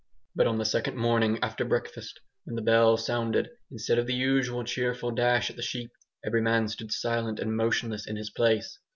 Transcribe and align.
But 0.35 0.47
on 0.47 0.57
the 0.57 0.65
second 0.65 0.97
morning 0.97 1.37
after 1.43 1.63
breakfast, 1.63 2.21
when 2.45 2.55
the 2.55 2.63
bell 2.63 2.97
sounded, 2.97 3.51
instead 3.69 3.99
of 3.99 4.07
the 4.07 4.15
usual 4.15 4.63
cheerful 4.63 5.11
dash 5.11 5.51
at 5.51 5.57
the 5.57 5.61
sheep, 5.61 5.91
every 6.25 6.41
man 6.41 6.67
stood 6.69 6.91
silent 6.91 7.37
and 7.39 7.55
motionless 7.55 8.07
in 8.07 8.15
his 8.15 8.31
place. 8.31 8.79